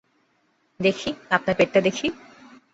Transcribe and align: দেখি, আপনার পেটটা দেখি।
দেখি, 0.79 1.09
আপনার 1.29 1.55
পেটটা 1.55 1.79
দেখি। 1.81 2.07